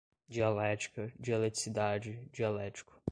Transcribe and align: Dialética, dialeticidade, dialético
Dialética, 0.31 1.11
dialeticidade, 1.19 2.27
dialético 2.33 2.95